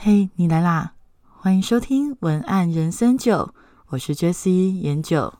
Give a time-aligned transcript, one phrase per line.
[0.00, 0.92] 嘿，你来啦！
[1.40, 3.52] 欢迎收听文案人生九，
[3.88, 5.34] 我是 Jessie 研九。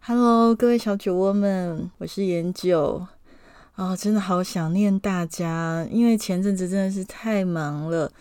[0.00, 3.06] Hello，各位小酒窝们，我是研九。
[3.76, 8.12] 啊，真的好想念大家，因为前阵子真的是太忙了。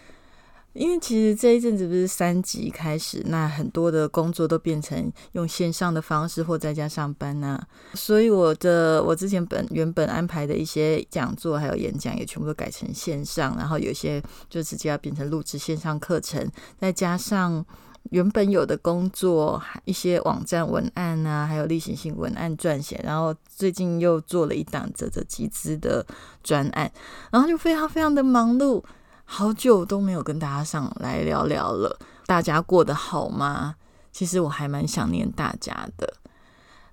[0.75, 7.57] 因为其实这一阵子不是三级开始，那很多的工作都变成用线上的方式或在家上班呐，
[7.93, 16.45] 所以我的我之前本原本安排的一些讲座还有演讲也全部都改成线上，然后有些就直接要变成录制线上课程，
[16.77, 17.65] 再加上
[18.11, 26.05] 原本有的工作一些网站文案啊，还有例行性文案撰写，然后最近又做了一档泽泽集资的
[26.43, 26.91] 专案，
[27.31, 28.83] 然后就非常非常的忙碌。
[29.25, 33.75] 好久都没有跟大家上来聊聊了，大家过得好吗？
[34.11, 36.13] 其实我还蛮想念大家的。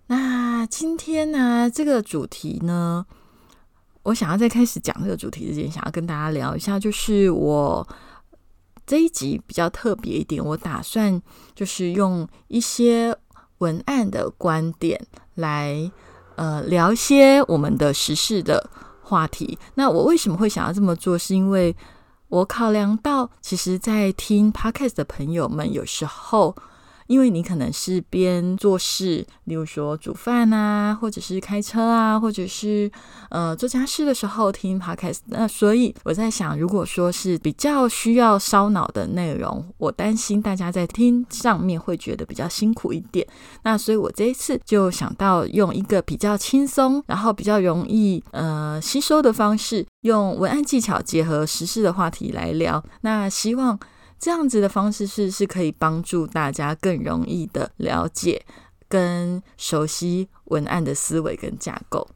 [0.09, 3.07] 那今天呢，这个主题呢，
[4.03, 7.87] 我想要在开始讲这个主题之前，想要跟大家聊一下，就是我
[8.85, 11.23] 这一集比较特别一点，我打算
[11.55, 13.17] 就是用一些
[13.59, 15.01] 文案的观点
[15.37, 15.91] 来
[16.35, 18.69] 呃聊一些我们的时事的
[19.03, 19.57] 话题。
[19.75, 21.17] 那我为什么会想要这么做？
[21.17, 21.75] 是因为
[22.33, 26.57] 我考量到，其实，在听 podcast 的朋友们，有时候。
[27.13, 32.91] 因为你可能是边做事，例如说煮饭啊，或者是开车啊，或者是
[33.29, 35.19] 呃做家事的时候听 podcast。
[35.27, 43.27] 那所以我在想，如果说是比较需要烧脑的内容，我担心大家在听上面会觉得比较辛苦一点。
[43.65, 52.83] 那所以我这一次就想到用一个比较轻松，然后比较容易呃吸收的方式，用文案技巧结合时事的话题来聊。
[53.03, 53.79] 那希望。
[54.23, 58.41] 这样子的方式是是可以帮助大家更容易的了解
[58.89, 62.07] 跟熟悉文案的思维跟架构。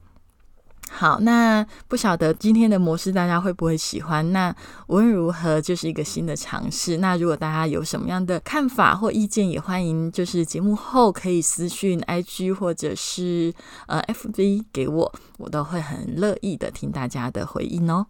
[0.88, 4.30] 好，那不晓得今天的模式大家会不会喜欢？
[4.30, 4.54] 那
[4.86, 6.98] 无论如何，就是一个新的尝试。
[6.98, 13.52] 那如果大家有什么样的看法或意见，也欢迎就是节目后可以私讯 IG 或者是
[13.88, 18.06] 呃 FB 给我，我都会很乐意的听大家的回应哦。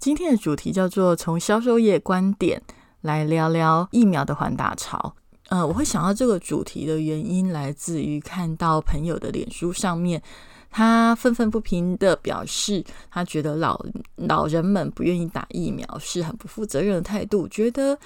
[0.00, 2.60] 今天的主题叫做从销售业观点。
[3.00, 5.14] 来聊聊疫苗的缓打潮。
[5.48, 10.22] 呃，我会想到这个主题的原因，来自于看到朋友的脸书上面，
[10.70, 13.82] 他愤愤不平的表示，他觉得老
[14.16, 17.98] 老人们不愿意打疫苗是很不负责任的态度，觉得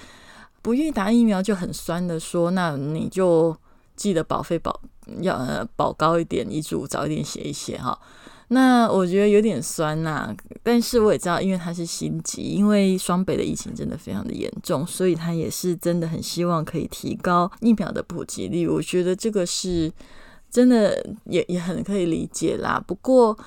[0.61, 3.53] 不愿意打疫苗就很酸的说，那你就
[3.97, 4.79] 记得保费保
[5.19, 7.99] 要保高一点，遗嘱早一点写一写哈。
[8.53, 18.67] 那我觉得有点酸呐，但是我也知道，因为他是心急，因为双北的疫情真的非常的严重，所以他也是真的很希望可以提高疫苗的普及率。
[18.67, 19.91] 我觉得这个是
[20.49, 22.81] 真的，也也很可以理解啦。
[22.87, 23.37] 不过，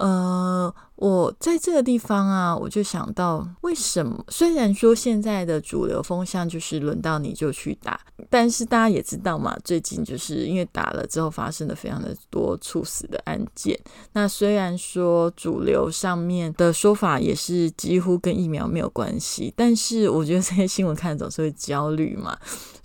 [0.00, 0.74] 呃。
[0.98, 13.78] 我在这个地方啊，我就想到，为什么虽然说现在的主流风向就是轮到你就去打，但是大家也知道嘛，最近就是因为打了之后发生了非常的多猝死的案件。
[14.12, 22.36] 那虽然说主流上面的说法也是几乎跟疫苗没有关系，但是我觉得这些新闻看总是会焦虑嘛，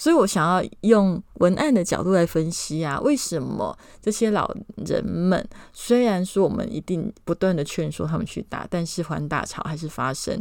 [0.04, 4.54] 所以我想要用文案的角度来分析啊，为什么这些老
[4.86, 5.42] 人们
[5.72, 8.06] 虽然说我们一定不断的劝说。
[8.06, 10.38] 他们去打，但是环打潮还是发生，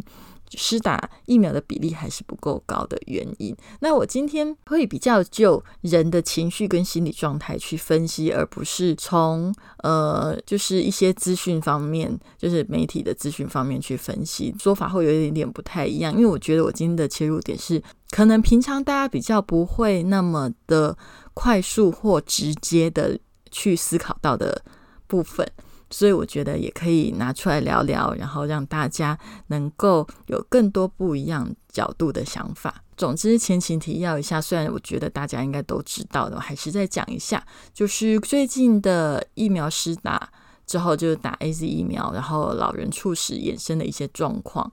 [0.56, 3.56] 施打疫苗的比例还是不够高的原因。
[3.80, 16.12] 那我今天会比较就人的情绪跟心理状态去分析，而不是从呃，就是一些资讯方面，就是媒体的资讯方面去分析，说法会有一点点不太一样。
[16.14, 20.96] 因为我觉得我今天的切入点是，可能平常大家比较不会那么的
[21.34, 23.18] 快速或直接的
[23.50, 24.62] 去思考到的
[25.06, 25.46] 部分。
[25.92, 29.16] 所以我觉得也可以拿出来聊聊，然后让大家
[29.46, 32.82] 能够有更多不一样角度的想法。
[32.96, 40.28] 总之，前情提要一下，虽然我觉得大家应该都知道的，我还是再讲一下，就是最近的疫苗施打
[40.66, 44.72] 之后，就是打 A Z 疫苗，然后老人猝死衍生的一些状况。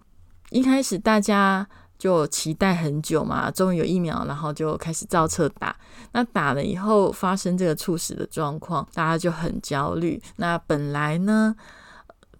[0.49, 1.67] 一开始大家。
[1.99, 5.75] 就期待很久嘛，终于有疫苗，然后就开始造册打。
[6.13, 10.19] 那打了以后发生这个猝死的状况，大家就很焦虑。
[10.37, 11.53] 那本来呢，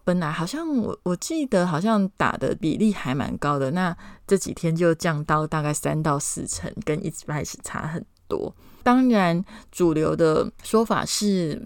[0.06, 3.96] 本来好像我我记得好像打的比例还蛮高的，那
[4.26, 8.56] 这几天就降到大概三到四成，跟一开始差很多。
[8.82, 11.62] 当然，主流的说法是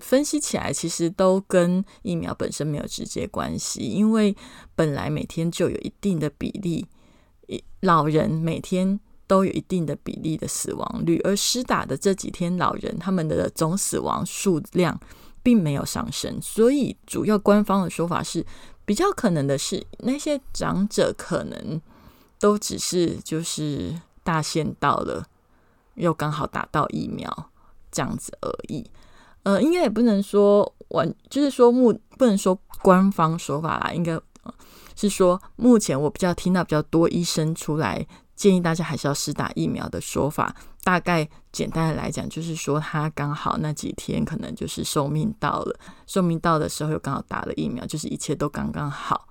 [0.00, 4.36] 分析起来其实都跟疫苗本身没有直接关系，因为
[4.74, 6.86] 本来每天就有一定的比例。
[7.80, 14.98] 老人每天都有一定的比例的死亡率，而施打的这几天老人他们的总死亡数量
[15.42, 18.44] 并没有上升，所以主要官方的说法是，
[18.84, 21.80] 比较可能的是那些长者可能
[22.38, 25.24] 都只是就是大限到了，
[25.94, 27.50] 又刚好打到疫苗
[27.90, 28.84] 这样子而已。
[29.44, 34.20] 呃，应该也不能说完，就是说目不能说官方说法啦，应该
[34.96, 38.04] 是说目前我比较听到比较多医生出来。
[38.34, 40.54] 建议大家还是要施打疫苗的说法，
[40.84, 49.26] 大概简单的来讲，就是说他刚好那几天可能就是寿命到了，寿命到的时候又刚好打了疫苗，就是一切都刚刚好。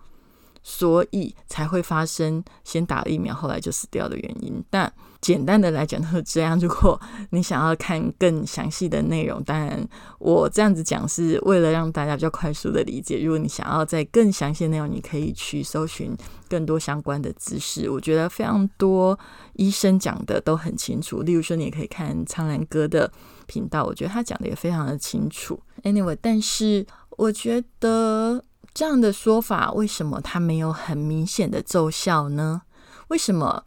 [0.63, 4.63] 所以才会发生先打了疫苗，后来就死掉的原因。
[4.71, 4.91] 但
[5.25, 6.60] 简单的来讲就是这样。
[6.60, 7.01] 如果
[7.31, 9.83] 你想要看更详细的内容，当然
[10.19, 13.19] 我这样子讲是为了让大家比较快速的理解。
[13.19, 16.16] 如果你想要在更详细的内容，你可以去搜寻
[16.48, 17.89] 更多相关的知识。
[17.89, 19.18] 我觉得非常多
[19.54, 21.24] 医生讲的都很清楚。
[21.24, 23.12] 例如说，你也可以看苍兰哥的
[23.48, 25.60] 频道，我觉得他讲的也非常的清楚。
[25.81, 26.86] Anyway，但是
[27.18, 28.44] 我觉得。
[28.74, 32.63] 这样的说法，为什么它没有很明显的奏效呢？
[33.07, 33.63] 为什么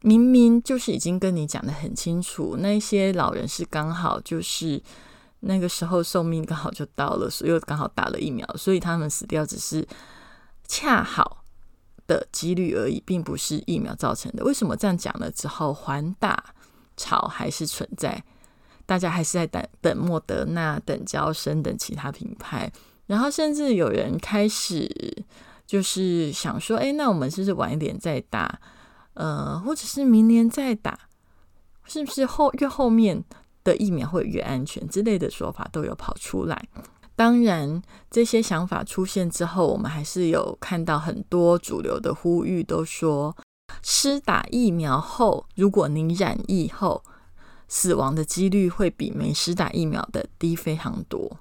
[0.00, 4.82] 明明就是已经跟你讲的很清楚，那些老人是刚好就是
[5.40, 9.86] 那个时候寿命刚好就到了，所以又刚好打了疫苗，所以他们死掉只是
[10.66, 11.44] 恰好
[12.06, 14.44] 的几率而已，并不是疫苗造成的。
[14.44, 16.54] 为什么这样讲了之后，还打
[16.96, 18.22] 潮还是存在？
[18.84, 22.70] 大家还是在等等莫德纳、等交生等其他品牌。
[23.06, 24.88] 然后甚至有人开始
[25.66, 28.60] 就是想说，哎，那我们是不是晚一点再打？
[29.14, 30.98] 呃，或者是明年再打？
[31.84, 33.24] 是不是后越后面
[33.64, 36.68] 的疫苗会越安全之类的说法都有跑出来？
[37.14, 43.36] 当然，这些想法出现之后，我们还是有看到很多主流的呼吁，都说
[43.82, 47.02] 施打疫苗后，如果您染疫后，
[47.68, 51.38] 死亡的几率会比没施打疫苗的低非常多。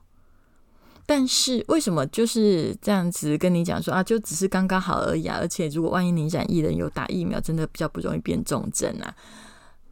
[1.06, 5.38] 但是为什么就是这样子跟你讲说啊，就只是刚刚好而已啊？
[5.42, 9.16] 而且如果万一你染疫人有打疫苗，真的比较不容易变重症啊？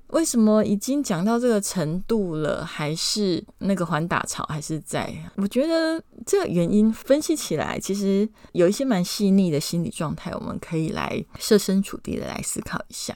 [0.08, 5.14] 为什么已经讲到这个程度了，还是那个环打潮还是在？
[5.36, 13.16] 我觉得这个原因分析起来，其实有一些蛮细腻的心理状态，我们可以来设身处地的来思考一下。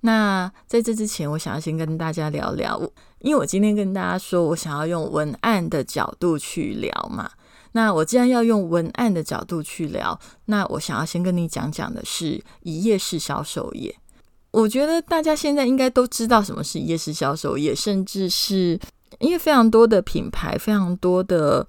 [0.00, 2.80] 那在这之前，我想要先跟大家聊聊，
[3.20, 7.30] 因为我今天跟大家说我想要用文案的角度去聊嘛。
[7.72, 13.94] 那我既然要用文案的角度去聊，那我想要先跟你讲讲的是一页式销售业。
[14.52, 18.78] 我觉得大家现在应该都知道什么是一页式销售业，甚至是
[19.18, 21.66] 因为非常多的品牌，非常多的。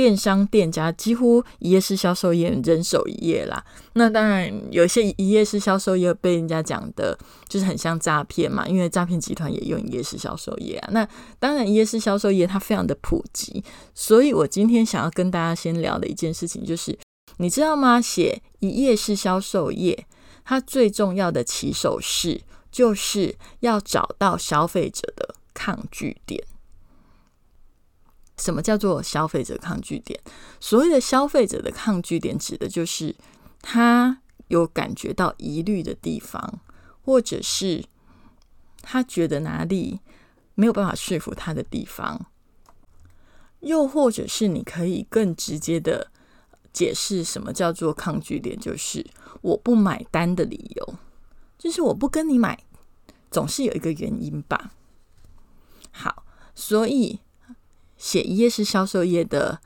[0.00, 3.62] 电商店家几乎一页式销售业人手一页啦。
[3.92, 7.18] 那当然，有些一页式销售业被人家讲的，
[7.50, 8.66] 就是很像诈骗嘛。
[8.66, 10.88] 因为诈骗集团也用一页式销售业啊。
[10.92, 11.06] 那
[11.38, 13.62] 当然，一页式销售业它非常的普及。
[13.94, 16.98] 所以我今天想要跟大家先聊的一件事情，就是
[17.36, 18.00] 你知道吗？
[18.00, 20.06] 写一页式销售业，
[20.46, 22.40] 它最重要的起手式，
[22.72, 26.42] 就是要找到消费者的抗拒点。
[28.40, 30.18] 什么叫做消费者抗拒点？
[30.58, 33.14] 所谓的消费者的抗拒点，指的就是
[33.60, 36.58] 他有感觉到疑虑的地方，
[37.04, 37.84] 或者是
[38.80, 40.00] 他觉得哪里
[40.54, 42.26] 没有办法说服他的地方，
[43.60, 46.10] 又或者是你可以更直接的
[46.72, 49.06] 解释什么叫做抗拒点，就是
[49.42, 50.94] 我不买单的理由，
[51.58, 52.64] 就是我不跟你买，
[53.30, 54.72] 总是有一个原因吧。
[55.90, 56.24] 好，
[56.54, 57.20] 所以。
[58.00, 59.60] 写一页式销售页的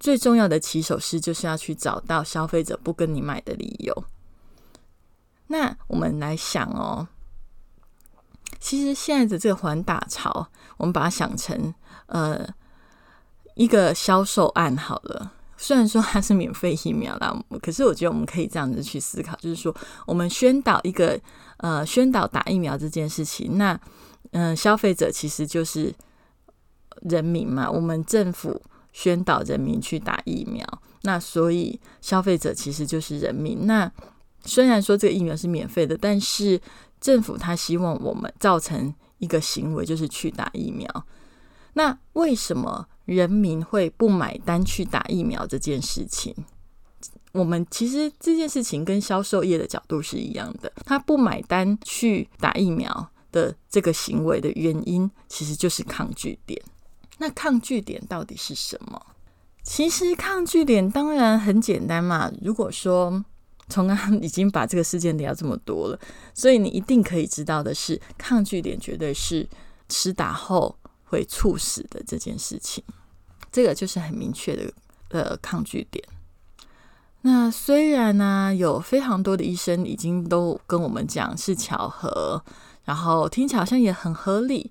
[0.00, 4.04] 最重要的起手式，就是要去找到消费者不跟你买的理由。
[5.46, 7.06] 那我们来想哦，
[8.58, 11.72] 其实现在的这个环打潮，我们把它想成
[12.06, 12.44] 呃
[13.54, 15.32] 一个销售案好了。
[15.56, 19.74] 虽然说它是免费疫苗啦，可是我觉得我们可以这样子去思考，就是说
[20.06, 21.18] 我们宣导一个
[21.58, 23.80] 呃宣导打疫苗这件事情，那
[24.32, 25.94] 嗯消费者其实就是。
[27.02, 28.60] 人民嘛，我们政府
[28.92, 30.66] 宣导人民去打疫苗，
[31.02, 33.66] 那所以消费者其实就是人民。
[33.66, 33.90] 那
[34.44, 36.60] 虽然说这个疫苗是免费的，但是
[37.00, 40.88] 政府他希望我们造成一个行为，就是去打疫苗。
[41.74, 46.34] 那为什么人民会不买单去打疫苗这件事情？
[47.32, 56.58] 我们其实这件事情跟销售业的角度是一样的，他不买单去打疫苗的这个行为的原因，其实就是抗拒点。
[57.18, 59.00] 那抗拒点到底是什么？
[59.62, 62.30] 其实抗拒点当然很简单嘛。
[62.40, 63.24] 如果说
[63.68, 65.98] 从刚已经把这个事件聊这么多了，
[66.32, 69.48] 所以你一定可以知道的是，抗拒点绝对是
[69.88, 72.84] 吃打后会猝死的这件事情，
[73.50, 74.72] 这个就是很明确的
[75.08, 76.04] 呃抗拒点。
[77.22, 82.40] 那虽然呢，有非常多的医生已经都跟我们讲是巧合，
[82.84, 84.70] 然后听起来好像也很合理，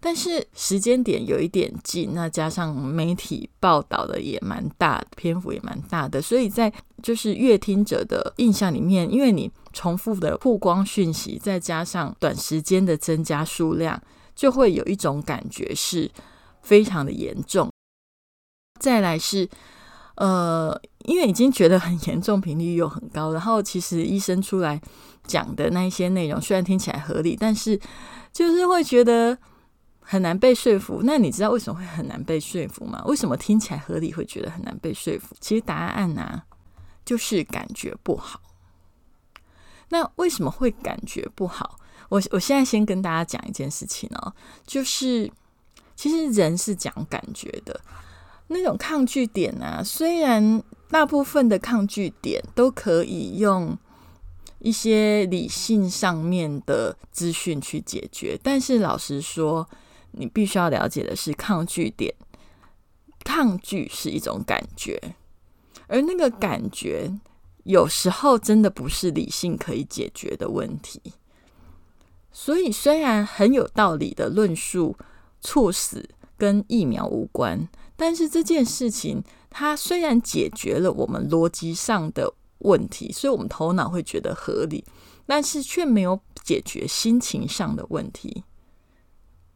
[0.00, 14.02] 但是时间点有一点近，那加上媒体报道的也蛮大，篇幅也蛮大的，所以在就是阅听者的印象里面，因为你重复的曝光讯息，再加上短时间的增加数量，
[14.34, 16.10] 就会有一种感觉是
[16.62, 17.70] 非常的严重。
[18.80, 19.48] 再来是。
[20.16, 24.78] 呃，因为已经觉得很严重，频率又很高，然后其实医生出来
[25.26, 27.80] 讲的那一些内容，虽然听起来合理，但是
[28.30, 29.38] 就是会觉得
[30.00, 31.02] 很难被说服。
[31.04, 33.02] 那你知道为什么会很难被说服吗？
[33.06, 35.36] 为什么听起来合理会觉得很难被说服？
[35.40, 36.42] 其实答案呢，
[37.04, 38.40] 就是感觉不好。
[39.90, 41.78] 那为什么会感觉不好？
[42.08, 44.34] 我我现在先跟大家讲一件事情哦，
[44.66, 45.30] 就是
[45.94, 47.80] 其实人是讲感觉的。
[48.48, 53.78] 那种抗拒点啊，虽然大部分的抗拒点都可以用
[54.58, 59.68] 一些理性上面的资讯去解决，但是老实说，
[60.12, 62.14] 你必须要了解的是，抗拒点，
[63.24, 65.14] 抗拒是一种感觉，
[65.86, 67.12] 而那个感觉
[67.64, 71.00] 有时候真的不是理性可以解决的问题。
[72.32, 74.96] 所以，虽然很有道理的论述，
[75.40, 77.68] 猝死跟疫苗无关。
[77.96, 84.84] 但是这件事情，它虽然解决了我们逻辑上的问题，所以我们头脑会觉得合理，
[85.26, 88.44] 但是却没有解决心情上的问题，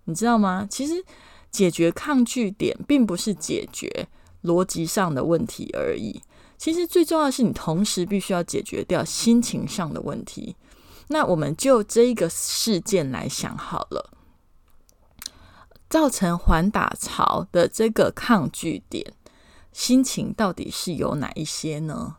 [0.05, 0.67] 你知道吗？
[0.71, 1.05] 其实
[1.51, 4.09] 解决抗拒点，并不是解决
[4.43, 6.23] 逻辑上的问题而已。
[6.57, 10.57] 其实最重要的是，你同时必须要解决掉心情上的问题。
[11.09, 14.11] 那我们就这一个事件来想好了。
[15.91, 19.13] 造成缓打潮的这个抗拒点，
[19.73, 22.17] 心情到底是有哪一些呢？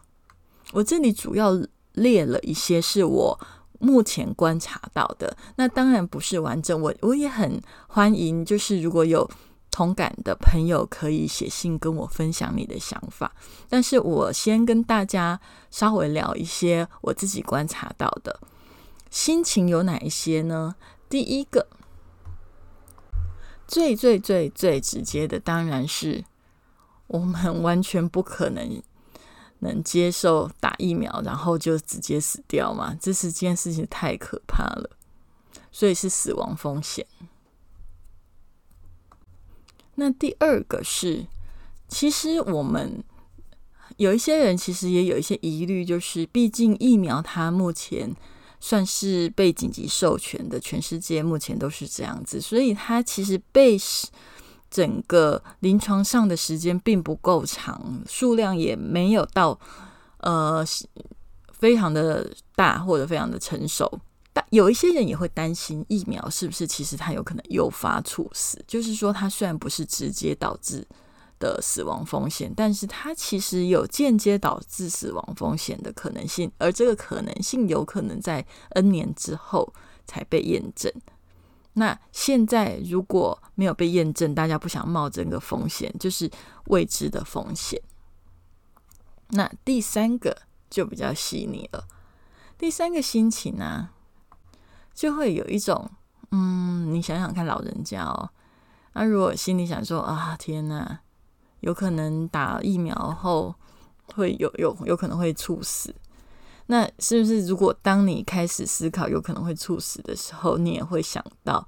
[0.71, 1.51] 我这里主要
[1.93, 3.39] 列了一些是我
[3.79, 6.79] 目前观察到的，那当然不是完整。
[6.81, 9.29] 我我也很欢迎，就是如果有
[9.71, 13.33] 同感的朋友，可以写信跟我分享你的想法。
[13.67, 15.39] 但是我先跟大家
[15.69, 18.39] 稍微聊一些我自己观察到的
[19.09, 20.75] 心情有哪一些呢？
[21.09, 21.67] 第一个。
[23.67, 26.23] 最最最最直接的，当然是
[27.07, 28.79] 我们完全不可能
[29.59, 32.95] 能接受打疫苗，然后就直接死掉嘛。
[32.99, 34.89] 这是件事情太可怕了，
[35.71, 37.05] 所以是死亡风险。
[39.95, 41.25] 那第二个是，
[41.87, 43.03] 其实我们
[43.97, 48.15] 有一些人其实也有一些疑虑，就是毕竟疫苗它目前。
[48.57, 53.77] 算是被紧急授权的，全世界目前都是这样子，所以它其实被
[54.75, 59.57] 整个临床上的时间并不够长，数量也没有到
[60.17, 60.65] 呃
[61.53, 63.89] 非常的大或者非常的成熟。
[64.33, 70.85] 但有一些人也会担心疫苗是不是其实它有可能诱发猝死，就是说它虽然不是直接导致。
[71.37, 79.73] 的死亡风险，但是它其实有间接导致死亡风险的可能性，而这个可能性有可能在 N 年之后
[80.07, 80.89] 才被验证。
[81.75, 86.29] 那现在如果没有被验证，大家不想冒这个风险，就是
[86.65, 87.81] 未知的风险。
[89.29, 90.35] 那第三个
[90.69, 91.87] 就比较细腻了，
[92.57, 93.89] 第三个心情呢，
[94.93, 95.89] 就会有一种，
[96.31, 98.29] 嗯，你想想看，老人家哦，
[98.93, 101.01] 那如果心里想说啊，天哪！
[101.61, 103.55] 有可能打疫苗后
[104.13, 105.95] 会有有有可能会猝死，
[106.67, 111.67] 那是不是如果当你开始思考有可能会猝死的时候，你也会想到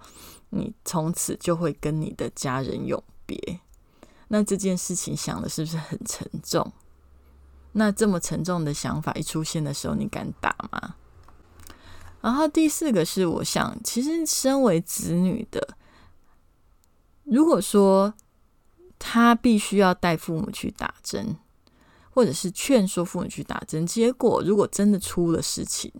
[0.49, 3.59] 你从此就会跟你的家人永别？
[4.27, 6.71] 那这件事情想的是不是很沉重？
[7.73, 10.95] 那这么沉重的想法一出现的时候，你敢打吗？
[12.21, 15.75] 然后第四个是，我想其实身为子女的，
[17.23, 18.13] 如果说。
[18.99, 21.37] 他必须要带父母去打针，
[22.17, 23.85] 或者是劝说父母去打针。
[23.85, 25.93] 结果如果真的出了事情，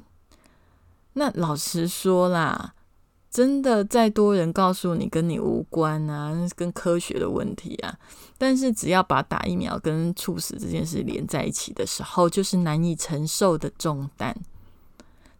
[1.13, 2.74] 那老实说啦，
[3.29, 8.00] 真的再多人告诉你跟你无关啊，跟科学的问题啊，
[8.36, 14.36] 但是只要把打疫苗跟猝死这件事连在一起的时候，就是难以承受的重担。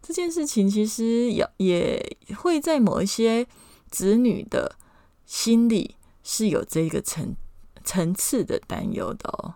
[0.00, 3.44] 这件事情其实也也会在某一些
[3.90, 4.76] 子女的
[5.26, 7.34] 心里是有这个层。
[7.84, 9.54] 层次的担忧的哦，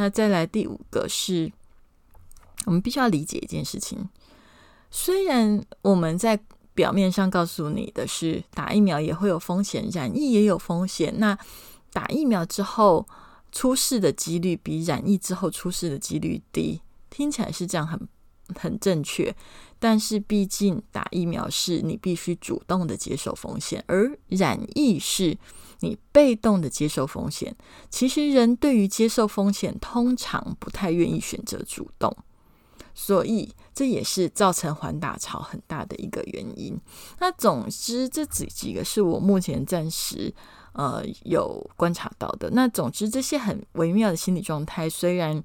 [0.00, 1.52] 那再来第五个是，
[2.64, 4.08] 我们必须要理解一件事情：
[4.90, 6.40] 虽然我们在
[6.72, 11.38] 表面上告诉你的是打疫苗也会有风险，染疫也有风险，那
[11.92, 13.06] 打疫苗之后
[13.52, 16.80] 出事的几率比染疫之后出事的几率低，
[17.10, 18.08] 听起来是这样，很
[18.54, 19.36] 很正确。
[19.78, 25.36] 但是毕竟打疫苗是你必须主动的接受风险，而染疫是
[25.80, 27.54] 你被动的接受风险。
[27.90, 32.16] 其实人对于接受风险通常不太愿意选择主动，
[32.94, 36.78] 所以这也是造成环打潮很大的一个原因。
[37.18, 40.32] 那总之这几几个是我目前暂时
[40.72, 42.50] 呃有观察到的。
[42.50, 45.42] 那总之这些很微妙的心理状态，虽然。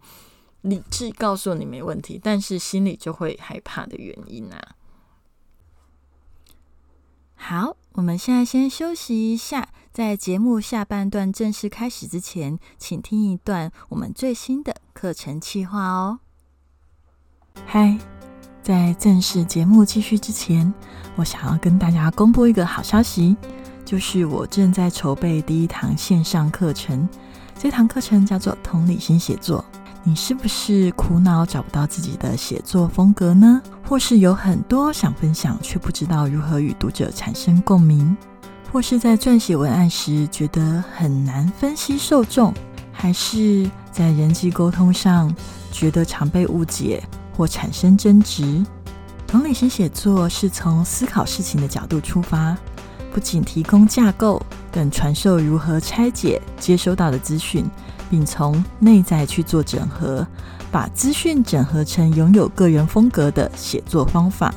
[0.65, 4.75] 理智告诉你没问题，但是心里就会害怕的原因啊。
[7.35, 16.19] 好，我们现在先休息一下，在节目下半段正式开始之前，请听一段我们最新的课程计划哦。
[17.65, 17.97] 嗨，
[18.61, 20.73] 在正式节目继续之前，
[21.15, 23.37] 我想要跟大家公布一个好消息，
[23.85, 27.07] 就是我正在筹备第一堂线上课程，
[27.57, 29.63] 这堂课程叫做同理心写作。
[30.03, 33.61] 你是不是苦恼找不到自己的写作风格呢？
[33.87, 38.15] 或是有很多想分享，却不知道如何与读者产生共鸣？
[38.75, 42.53] 或是在撰写文案时觉得很难分析受众？
[42.91, 45.33] 还是在人际沟通上
[45.71, 47.01] 觉得常被误解
[47.37, 48.65] 或产生争执？
[49.25, 52.57] 同理心写作是从思考事情的角度出发，
[53.13, 57.65] 不仅提供架构，更传授如何拆解接收到的资讯。
[58.09, 60.27] 并从内在去做整合，
[60.69, 64.53] 把资讯整合成拥有个人风格的写作方法。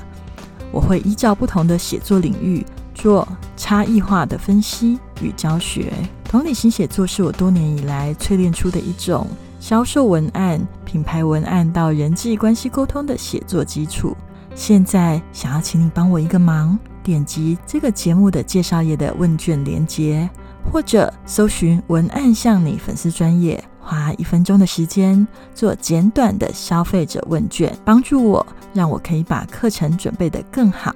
[0.73, 2.67] 我会依照不同的写作领域
[2.99, 3.27] 做
[3.57, 5.93] 差异化的分析与教学。
[6.25, 9.27] 同理心写作是我多年以来淬炼出的一种
[9.61, 14.17] 销售文案、品牌文案到人际关系沟通的写作基础。
[14.55, 20.29] 现在想要请你帮我一个忙，点击这个节目的介绍页的问卷连接。
[20.71, 30.95] 或者搜寻文案向你粉丝专业，花一分钟的时间做简短的消费者问卷，帮助我，让我可以把课程准备得更好。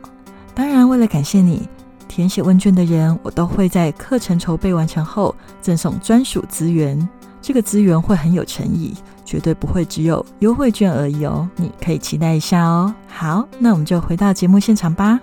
[0.55, 1.67] 当然，为了感谢你
[2.15, 7.09] 填写问卷的人，我都会在课程筹备完成后赠送专属资源。
[7.41, 8.95] 这个资源会很有诚意，
[9.25, 11.49] 绝对不会只有优惠券而已哦。
[11.57, 12.95] 你可以期待一下哦。
[13.09, 15.19] 好，那我们就回到节目现场吧。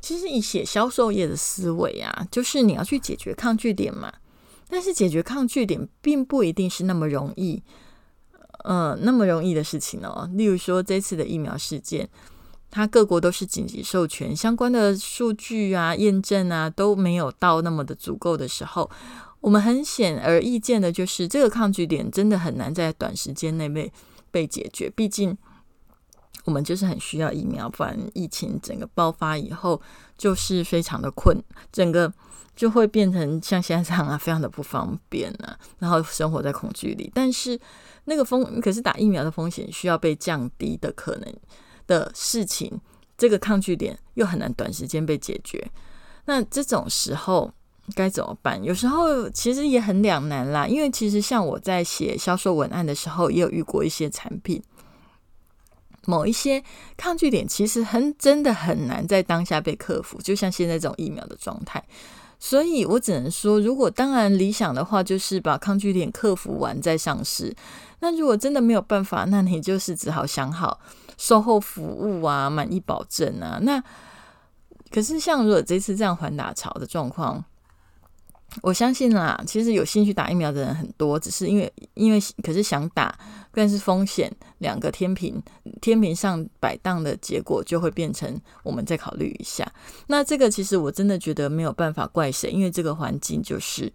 [0.00, 4.10] 其实，以写销售业的思维啊，就是你要去解决抗拒点嘛。
[4.70, 7.62] 但是，解决抗拒点并不一定是那么容易，
[8.64, 10.28] 呃，那么容易的事情哦。
[10.34, 12.08] 例如说，这次的疫苗事件，
[12.70, 18.90] 它各国都是紧急授权，相关的数据啊、验证啊都没有到那么的足够的时候，
[19.40, 23.92] 我们很显而易见的就是，这个抗拒点真的很难在短时间内被
[24.30, 24.90] 被解决。
[24.90, 25.38] 毕竟。
[26.46, 29.80] 我们就是很需要疫苗，不然疫情整个爆发以后
[30.18, 32.12] 就是非常的困，整个
[32.54, 37.10] 就会变成像现在这样啊，非常的不方便啊，然后生活在恐惧里。
[37.14, 37.58] 但是
[38.04, 41.34] 那个风，可是打疫苗的风险需要被降低的可能
[41.86, 42.80] 的事情，
[43.16, 45.70] 这个抗拒点又很难短时间被解决。
[46.26, 47.52] 那这种时候
[47.94, 48.62] 该怎么办？
[48.64, 54.62] 有时候其实也很两难啦，因为其实像我在写销售文案的时候，也有遇过一些产品。
[56.06, 56.62] 某一些
[56.98, 61.82] 抗拒点其实很真的很难在当下被克服，就像现在这种疫苗的状态。
[62.38, 67.54] 所以我只能说，如果当然理想的话，就是把抗拒点克服完再上市。
[68.04, 70.78] 那如果真的没有办法，那你就是只好想好
[71.16, 73.58] 售后服务啊、满意保证啊。
[73.62, 73.82] 那
[74.90, 77.42] 可是像如果这次这样环打潮的状况。
[78.62, 83.12] 我相信啦，其实有兴趣打疫苗的人很多，只是因为因为可是想打，
[83.52, 85.42] 但是风险两个天平
[85.82, 89.66] 天平上摆荡的结果，就会变成我们再考虑一下。
[90.06, 93.92] 那这个其实我真的觉得没有办法怪谁，因为这个环境就是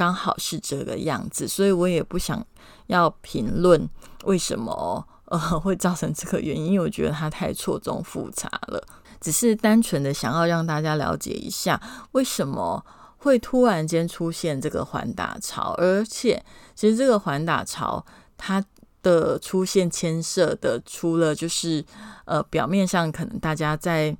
[0.00, 2.42] 刚好是这个样子，所以我也不想
[2.86, 3.86] 要评论
[4.24, 8.82] 为什么呃 会造成这个原因，因为我觉得它太错综复杂了，
[9.20, 11.78] 只是单纯的想要让大家了解一下
[12.12, 12.82] 为什么。
[13.22, 16.42] 会突然间出现这个环打潮，而且
[16.74, 18.02] 其实这个环打潮
[18.38, 18.64] 它
[19.02, 21.84] 的出现牵涉的，除了就是
[22.24, 24.16] 呃表面上可能大家在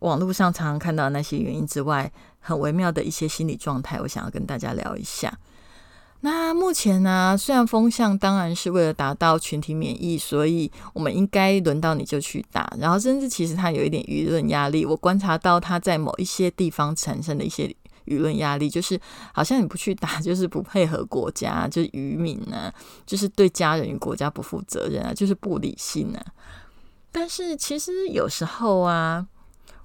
[0.00, 5.32] 网络上常常看到那些原因之外，很微妙的一些心理状态，我想要跟大家聊一下。
[6.22, 17.74] 那目前呢，虽然风向当然是为了达到群体免疫，所以我们应该轮到你就去打，然后甚至其实它有一点舆论压力，我观察到它在某一些地方产生的一些。
[18.06, 18.98] 舆论压力，就是
[19.32, 22.72] 好像你不去打，就是不配合国家，就是愚民啊，
[23.06, 26.24] 就是对家人与国家不负责任啊，就是不理性啊。
[27.12, 29.24] 但是其实有时候啊，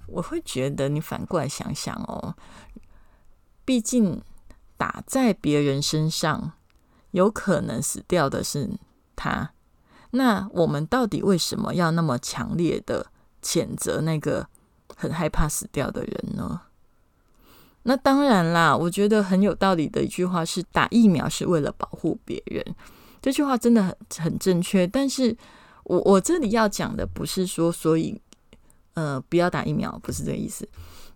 [0.08, 2.36] 我会觉得你反过来想想哦，
[3.64, 4.22] 毕竟
[4.78, 6.54] 打在别人身上，
[7.12, 8.70] 有可能死掉的是
[9.16, 9.52] 他。
[10.12, 13.08] 那我们到底为什么要那么强烈的
[13.42, 14.48] 谴责那个
[14.96, 16.62] 很害怕死掉的人呢？
[17.84, 22.64] 那当然啦，我觉得很有道理的一句话是：打疫苗是为了保护别人。
[23.22, 24.88] 这句话真的很很正确。
[24.88, 25.36] 但是
[25.84, 28.20] 我我这里要讲的不是说，所以
[28.96, 30.68] 呃不要打疫苗，不是这个意思。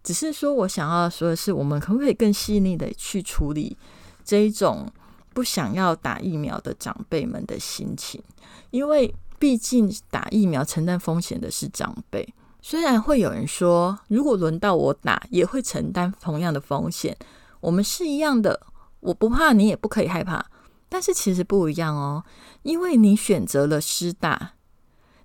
[0.02, 3.76] 只是说我想要说的是，我们可不可以更细腻的去处理
[4.24, 4.88] 这一种
[5.34, 8.24] 不想要打疫苗的长辈们的心情？
[8.72, 12.34] 因为毕竟打疫苗承担风险的是长辈。
[12.62, 17.16] 虽然会有人说，如果轮到我打，也会承担同样的风险。
[17.62, 18.60] 我们是一样的，
[19.00, 20.46] 我不怕，你也不可以害怕。
[20.90, 22.24] 但是其实不一样哦，
[22.64, 24.54] 因为你选择了施打，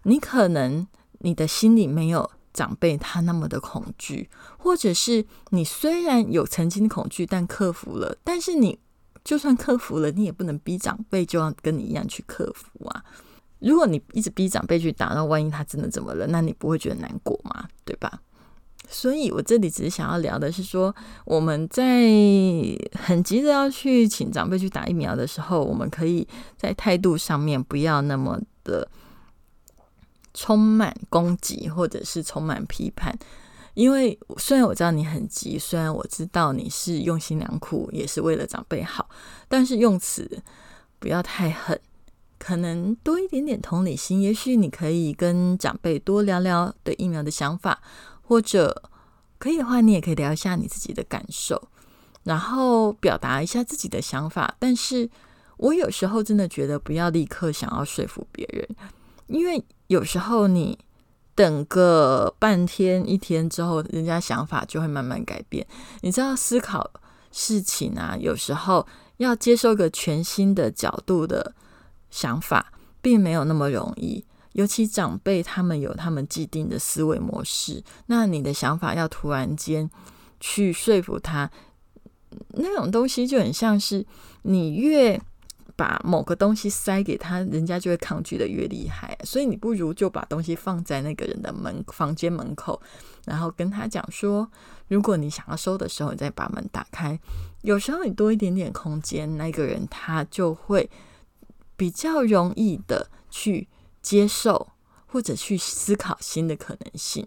[0.05, 0.87] 你可能
[1.19, 8.17] 你的心里没有长辈他那么的恐惧，或者是你虽然有曾经恐惧，但克服了。
[8.25, 8.79] 但是你
[9.23, 13.05] 就算克服了，你也不能逼长辈就要跟你一样去克服啊。
[13.59, 17.67] 如果你一直逼长辈去打，那万一他真的怎么了，那你不会觉得难过吗？
[17.85, 18.21] 对吧？
[18.87, 21.83] 所以我这里只是想要聊的是说，我们在
[22.93, 28.87] 很急着要去请长辈去打疫苗的时候，我们可以在态度上面不要那么的
[30.35, 33.17] 充满攻击，或者是充满批判。
[33.73, 39.09] 因为虽然我知道你很急，虽然我知道你是用心良苦，也是为了长辈好，
[39.49, 40.43] 但是用词
[40.99, 41.81] 不要太狠。
[42.39, 47.81] 可能多一点点同理心，也许你可以跟长辈多聊聊对疫苗的想法，
[48.23, 48.83] 或者
[49.39, 51.69] 可以的话，你也可以聊一下你自己的感受，
[52.25, 54.55] 然后表达一下自己的想法。
[54.59, 55.09] 但是
[55.57, 58.69] 我有时候真的觉得不要立刻想要说服别人，
[59.27, 60.79] 因为有时候你
[61.35, 65.67] 等个半天一天之后，人家想法就会慢慢改变。
[66.01, 66.91] 你知道，思考
[67.31, 71.55] 事情啊，有时候要接受一个全新的角度的。
[72.11, 79.91] 想法并没有那么容易，尤其长辈他们有他们既定的思维模式，那你的想法要突然间
[80.39, 81.51] 去说服他，
[82.51, 84.07] 那种东西就很像是
[84.43, 85.21] 你越
[85.77, 89.19] 把某个东西塞给他，人家就会抗拒的越厉害。
[89.25, 92.81] 所以你不如就把东西放在那个人的门房间门口，
[93.25, 94.51] 然后跟他讲说，
[94.89, 97.19] 如果你想要收的时候，你再把门打开。
[97.63, 100.91] 有时候你多一点点空间，那个人他就会。
[101.77, 103.67] 比较容易的去
[104.01, 104.69] 接受
[105.07, 107.27] 或者去思考新的可能性，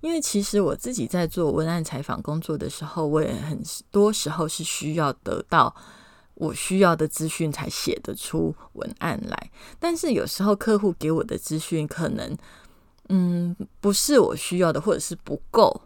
[0.00, 5.76] 因为其实我自己在做文案采访工作的时候，我也很多时候是需要得到
[6.34, 12.36] 我需要的资讯才写得出文案来，但是有时候客户给我的资讯可能
[13.08, 15.82] 嗯不是我需要的，或者是不够，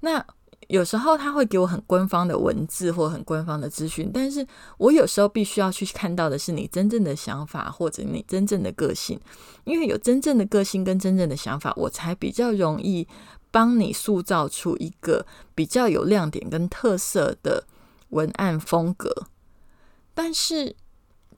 [0.00, 0.24] 那。
[0.68, 4.44] 有时候他会给我很官方的文字或很官方的资讯，但是
[4.78, 9.20] 我有时候必须要去看到的是你真正的想法或者你真正的个性，
[9.64, 13.06] 因为有真正的个性跟真正的想法，我才比较容易
[13.50, 17.66] 帮你塑造出一个比较有亮点跟特色的
[18.08, 19.26] 文案风格，
[20.14, 20.74] 但是。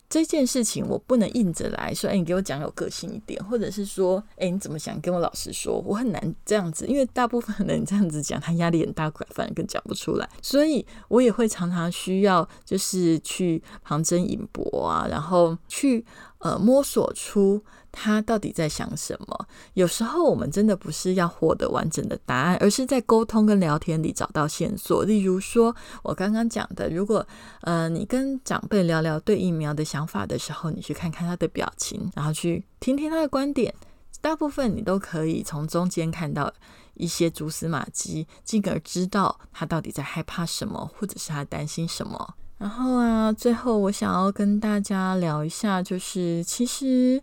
[0.09, 5.83] 这件事情我不能硬着来说，哎，你给我讲有个性一点，或者是说，哎，你怎么想跟我老实说？
[5.85, 10.29] 我很难这样子，因为大部分人这样子讲，他压力很大，反而更讲不出来。
[10.41, 16.05] 所以我也会常常需要，就是去旁征引博啊，然后去
[16.39, 17.63] 呃摸索出。
[17.89, 19.47] 他到底在想什么？
[19.73, 25.03] 有时候我们真的不是要获得完整的答案，而是在沟通跟聊天里找到线索。
[25.03, 27.25] 例如说，我刚刚讲的，如果
[27.61, 33.73] 呃你跟长辈聊聊对疫苗的想法的时候，你去看看他的表情，然后去听听他的观点，
[34.21, 36.53] 大部分你都可以从中间看到
[36.93, 42.35] 一些蛛丝马迹，进而知道他到底在害怕什么，或者是他担心什么。
[42.57, 47.21] 然后啊，最后我想要跟大家聊一下，就是其实。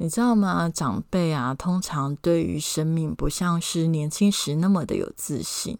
[0.00, 0.68] 你知道吗？
[0.68, 5.76] 长辈啊，通常对于生命不像是年轻时那么的有自信。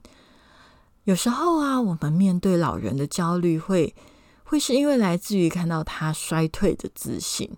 [1.04, 3.94] 有时候啊，我们面对老人的焦虑，会
[4.42, 7.48] 会是因为来自于看到他衰退的自信。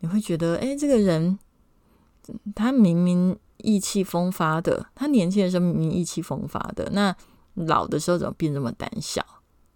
[0.00, 1.38] 你会觉得，哎，这个人
[2.56, 7.14] 他明明意气风发的，他年轻的时候明明意气风发的，那
[7.54, 9.24] 老的时候怎么变这么胆小？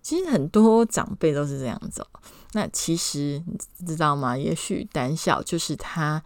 [0.04, 2.06] 其实很多长辈都是这样子。
[2.52, 3.42] 那其实
[3.78, 4.36] 你知道吗？
[4.36, 6.22] 也许胆小就是他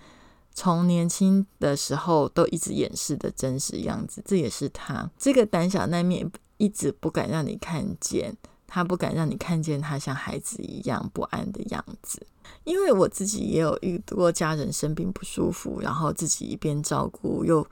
[0.53, 8.37] 从年轻的时候都一直掩饰的真实样子，这也是他这个胆小那面一直不敢让你看见，
[8.67, 12.27] 他不敢让你看见他像孩子一样不安的样子。
[12.65, 17.65] 因为我自己也有遇过家人生病不舒服，然后自己一边照顾又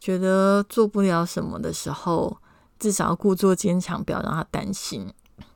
[0.00, 2.36] 觉得做不了什么的时候，
[2.78, 5.10] 至少要故作坚强，不要让他担心。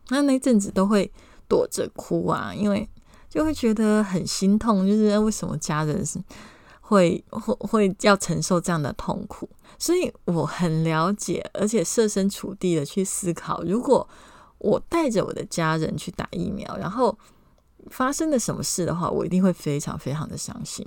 [0.08, 1.10] 那那阵子都会
[1.48, 2.88] 躲着哭啊，因为
[3.28, 6.18] 就会觉得很心痛，就是为什么家人是
[6.80, 9.48] 会会会要承受这样的痛苦？
[9.78, 14.08] 所以我很了解，而且设身处地的去思考，如果
[14.58, 17.16] 我带着我的家人去打疫苗，然后
[17.90, 20.84] 发生了什么事的话，我一定会非常非常的伤心。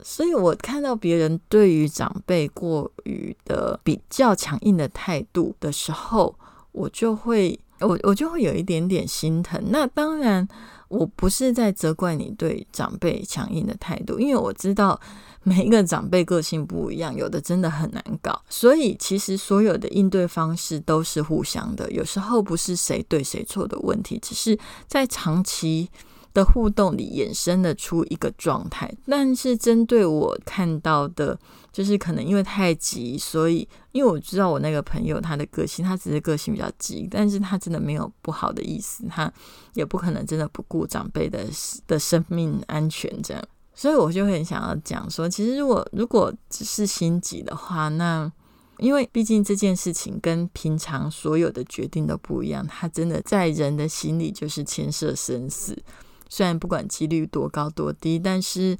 [0.00, 6.38] 所以我看到别人对于长辈过于的比较强硬的态度的时候，
[6.72, 9.62] 我就会我我就会有一点点心疼。
[9.68, 10.46] 那当然，
[10.88, 15.00] 我不是在责怪你对长辈强硬的态度，因为我知道。
[15.48, 21.88] 每一个长辈个性不一样，有的真的很难搞，所以其实所有的应对方式都是互相的。
[21.92, 24.58] 有时候不是谁对谁错的问题，只是
[24.88, 25.88] 在长期
[26.36, 28.92] 的互动里衍生的出一个状态。
[29.06, 31.38] 但是针对我看到的，
[31.72, 39.32] 就是可能因为太急，所以因为我知道我那个朋友他的个性，他只是个性比较急，但是他真的没有不好的意思，他
[39.72, 41.46] 也不可能真的不顾长辈的
[41.86, 43.42] 的生命安全这样。
[43.74, 48.30] 所以我就很想要讲说，其实如果如果只是心急的话，那
[48.78, 55.82] 因为毕竟这件事情跟平常所有的决定都不一样，它真的在人的心里就是牵涉生死。
[56.28, 58.76] 虽然不管几率多高多低，但是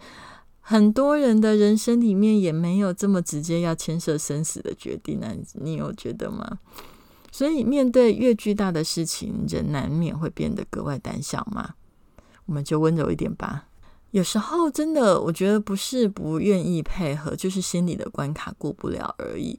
[0.60, 5.34] 很多人的人生里面也没有这么直接要牵涉生死的决定呢。
[5.54, 6.58] 你有觉得吗？
[7.30, 11.74] 所以面对越巨大的事情，人难免会变得格外胆小嘛。
[12.46, 13.66] 我们就温柔一点吧。
[14.12, 19.58] 有时候真的，我觉得不是不愿意配合，就是心里的关卡过不了而已。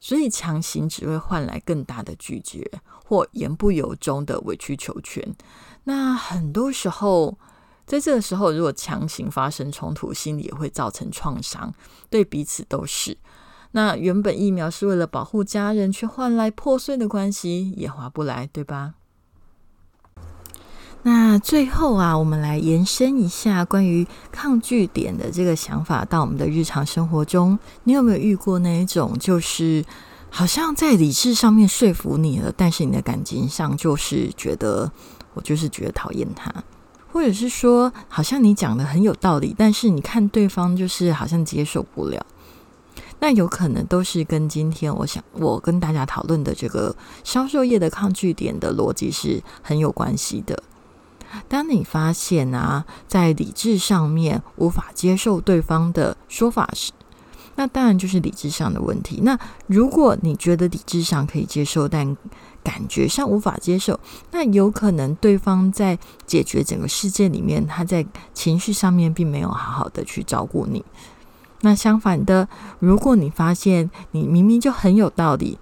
[0.00, 2.68] 所以强行只会换来更大的拒绝，
[3.04, 5.36] 或言不由衷的委曲求全。
[5.84, 7.38] 那很多时候，
[7.86, 11.72] 在这个时候，如果强行发生冲突，心里也会造成创伤，
[12.08, 13.18] 对彼此都是。
[13.72, 18.94] 那原本疫苗是为了保护家人，却换来破碎的关系，也划不来，对吧？
[21.02, 27.58] 那最后啊，我们来延伸一下关于抗拒点的这个想法到我们的日常生活中。
[27.84, 29.82] 你有没有遇过那一种，就是
[30.28, 34.92] 好像在理智上面说服你了，但是你的感情上就是觉得
[35.32, 36.52] 我就是觉得讨厌他，
[37.10, 42.26] 或者是说好像你讲的很有道理，但是你看对方就是好像接受不了。
[43.20, 50.62] 那有可能都是跟今天我想我跟大家讨论的这个销售业的抗拒点的逻辑是很有关系的。
[51.48, 56.92] 当你发现啊，在理智上面无法接受对方的说法时，
[57.56, 59.20] 那当然就是理智上的问题。
[59.22, 62.16] 那如果你觉得理智上可以接受，但
[62.62, 63.98] 感觉上无法接受，
[64.30, 70.84] 那有可能对方在解决整个事件里面，他在情绪上面并没有好好的去照顾你。
[71.62, 75.58] 那相反的，如果你发现你明明就很有道理，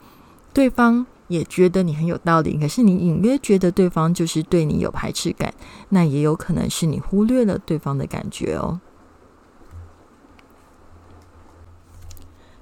[0.53, 1.07] 对方。
[1.29, 5.55] 也觉得你很有道理，可是你隐约觉得对方就是对你有排斥感，
[5.91, 8.81] 那也有可能是你忽略了对方的感觉哦。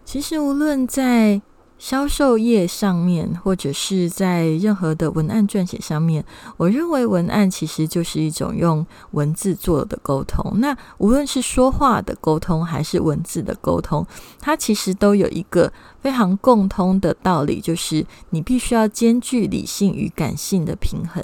[0.05, 1.41] 其实无论在。
[1.79, 6.25] 销售业上面，或者是在任何的文案撰写上面，
[6.57, 10.53] 我认为文案其实就是一种用文字做的沟通。
[10.57, 14.07] 那无论是说话的沟通，还是文字的沟通，
[14.41, 21.23] 它其实都有一个非常共通的道理，就是你必须要兼具理性与感性的平衡。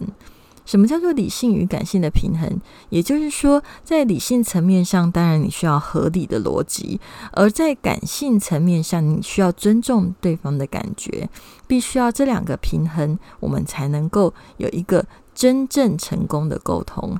[0.64, 2.60] 什么叫做理性与感性的平衡？
[2.88, 6.98] 也就是说，在理性层面上，当然你需要合理的逻辑；
[7.32, 11.28] 而在感性层面上，你需要尊重对方的感觉。
[11.66, 17.18] 必须要这两个平衡，我们才能够有一个真正成功的沟通。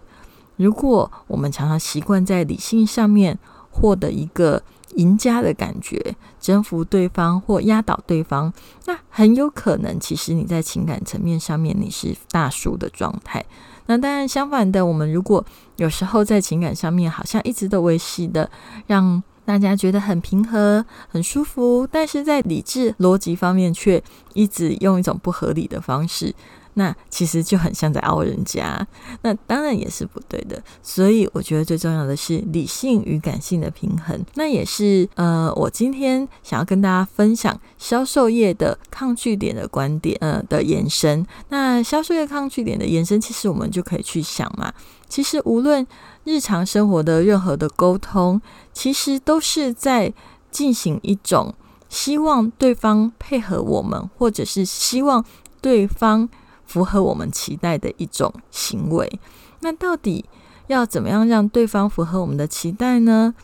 [0.57, 3.38] 如果我们常常习惯在理性上面
[3.70, 4.62] 获得一个，
[4.96, 8.52] 赢家的感觉，征服对方或压倒对方，
[8.87, 13.44] 那很有可能，其实你在情感层面上面你是大输的状态。
[13.87, 15.44] 那当然，相反的，我们如果
[15.76, 18.48] 有时候在情感上面好像一直都维系的，
[18.87, 24.00] 让大家觉得很平和、很舒服，但是在理智逻辑方面却
[24.35, 26.33] 一直用一种不合理的方式。
[26.74, 28.87] 那其实就很像在凹人家，
[29.22, 30.62] 那当然也是不对的。
[30.82, 34.24] 所以我觉得最重要的是理性与感性的平衡。
[34.35, 41.26] 那也是呃，我今天想要跟大家分享销售业的抗拒点的观点呃的延伸。
[41.48, 44.72] 那销售业抗拒点的延伸，其实我们就可以去想嘛。
[45.08, 45.87] 其实无论
[46.24, 48.40] 日常生活的任何的沟通，
[48.72, 50.12] 其实都是在
[50.50, 51.54] 进行一种。
[51.88, 55.22] 希望对方配合我们，或者是希望
[55.61, 56.26] 对方
[56.72, 59.20] 符合我们期待的一种行为。
[59.61, 60.24] 那到底
[60.68, 63.35] 要怎么样让对方符合我们的期待呢？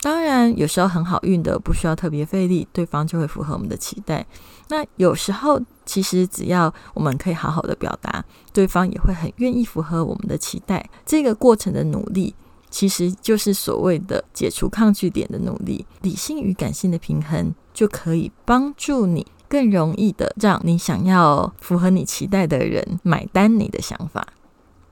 [0.00, 4.26] 当然，有时候很好运的，不需要特别费力，对方就会符合我们的期待。
[4.68, 10.90] 那有时候，其实只要我们可以好好的表达，对方也会很愿意符合我们的期待。
[11.06, 12.34] 这个过程的努力，
[12.68, 15.86] 其实就是所谓的解除抗拒点的努力。
[16.02, 24.26] 理性与感性的平衡，就可以帮助你更容易的让你想要符合你期待的人买单你的想法。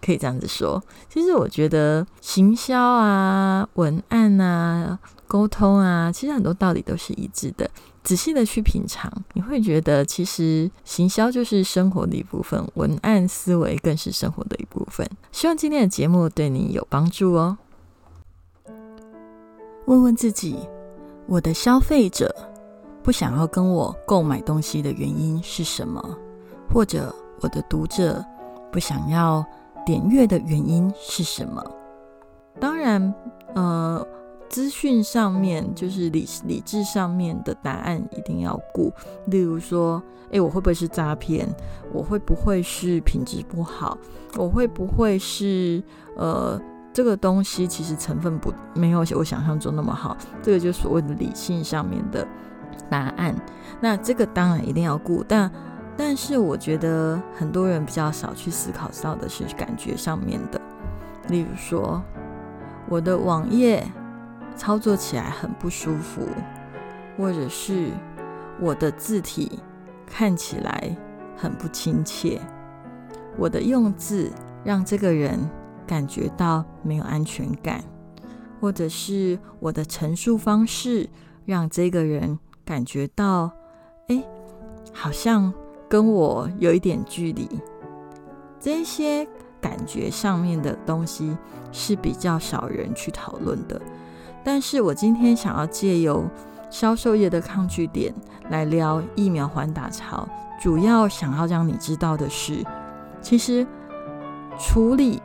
[0.00, 4.96] 可以这样子说，其实我觉得行销啊、文案啊、
[5.26, 7.68] 沟通啊，其实很多道理都是一致的。
[8.04, 15.04] 仔细的去品尝，你会觉得其实行销就是生活的一部分，文案思维更是生活的一部分。
[15.32, 17.58] 希望今天的节目对你有帮助哦。
[19.86, 20.56] 问问自己，
[21.26, 22.51] 我的消费者
[23.02, 26.02] 不想要跟我购买东西的原因是什么？
[26.72, 28.24] 或者我的读者
[28.70, 29.44] 不想要？
[29.84, 31.60] 点阅的原因是什么？
[32.60, 33.12] 当然，
[33.52, 34.06] 呃，
[34.48, 38.92] 资讯上面就是理理智上面的答案一定要顾。
[39.26, 41.52] 例如说，诶，我会不会是诈骗？
[41.92, 43.98] 我会不会是品质不好？
[44.36, 45.82] 我会不会是
[46.16, 46.60] 呃，
[46.92, 50.16] 这个东西其实成分不没有我想象中那么好？
[50.40, 52.24] 这个就所谓的理性上面的
[52.88, 53.34] 答案。
[53.80, 55.50] 那这个当然一定要顾，但。
[55.94, 60.58] 但是我觉得很多人比较少去思考到的是感觉上面的，
[61.28, 62.02] 例如说
[62.88, 63.86] 我的网页
[64.56, 66.22] 操作起来很不舒服，
[67.18, 67.90] 或者是
[68.58, 69.60] 我的字体
[70.06, 70.96] 看起来
[71.36, 72.40] 很不亲切，
[73.36, 74.30] 我的用字
[74.64, 75.38] 让这个人
[75.86, 77.84] 感觉到没有安全感，
[78.62, 81.10] 或者是我的陈述方式
[81.44, 82.38] 让这个人
[82.72, 83.52] 感觉到，
[84.08, 84.24] 哎，
[84.94, 85.52] 好像。
[85.88, 87.46] 跟我有一点距离，
[88.58, 89.28] 这些
[89.60, 91.36] 感觉上面的东西
[91.70, 93.78] 是比较少人去讨论的。
[94.42, 96.24] 但是我今天想要借由
[96.70, 98.10] 销售业的抗拒点
[98.48, 100.26] 来聊疫苗环打潮，
[100.58, 102.64] 主要想要让你知道的是，
[103.20, 103.66] 其实
[104.58, 105.20] 处理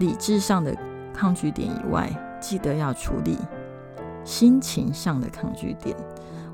[0.00, 0.76] 理智上的
[1.14, 3.38] 抗拒点以外，记得要处理
[4.24, 5.96] 心情上的抗拒点。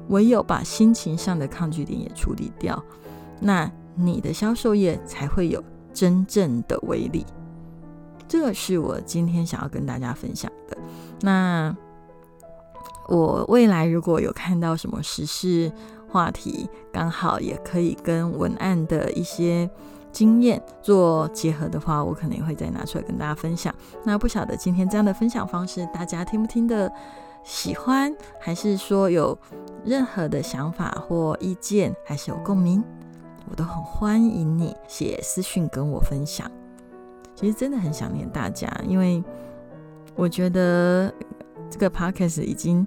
[0.09, 2.83] 唯有把心情上的抗拒点也处理掉。
[3.41, 5.63] 那你的销售业才会有
[5.93, 7.27] 真正的威力，
[8.27, 10.77] 这是我今天想要跟大家分享的。
[11.21, 11.77] 那
[13.09, 15.71] 我未来如果有看到什么时事
[16.09, 19.69] 话题，刚好也可以跟文案的一些
[20.13, 23.75] 经验做结合的话，我可能也会再拿出来跟大家分享。
[24.05, 26.91] 那不晓得今天这样的分享方式，大家听不听的
[27.45, 29.37] 喜欢，还是说有
[29.85, 32.83] 任何的想法或意见，还是有共鸣？
[33.51, 36.51] 我都很欢迎你写私讯跟我分享。
[37.35, 39.23] 其实真的很想念大家，因为
[40.15, 41.13] 我觉得
[41.69, 42.87] 这个 podcast 已经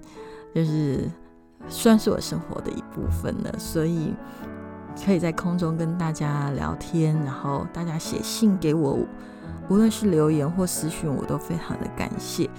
[0.53, 1.09] 就是
[1.67, 4.13] 算是我生活的一部分了，所以
[5.05, 8.99] 可以在空中跟大家聊天，然后大家写信给我，
[9.69, 12.49] 无论是留言或私讯，我都非常的感谢。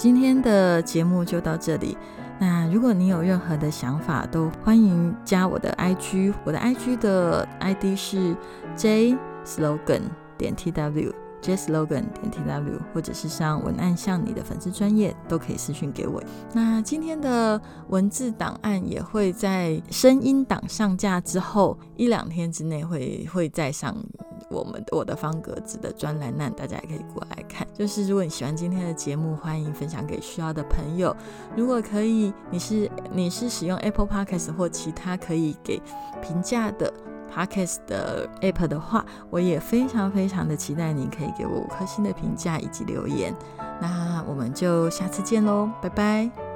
[0.00, 1.94] 今天的节目就到这里。
[2.38, 8.34] 那如果你有任何的想法，都欢迎加我的 IG，我的 IG 的 ID 是
[8.74, 10.00] J Slogan
[10.38, 16.22] 点 tw jslogan 点 TW，或者是上文案像你的粉丝专业都可以私讯给我。
[16.52, 23.96] 那今天的文字档案也会在声音档上架之后一两天之内会会再上。
[24.48, 27.64] 我们我的方格子的专栏，那大家也可以过来看。
[27.72, 31.14] 就是如果你喜欢今天的节目，欢迎分享给需要的朋友。
[31.56, 35.80] 如果可以，你是你是使用 Apple Podcast 或其他可以给
[36.20, 36.92] 评价的
[37.34, 43.34] Podcast 的 App 的话，我也非常非常的期待你可以给我五颗星的评价以及留言。
[43.80, 46.49] 那我们就下次见喽，拜拜。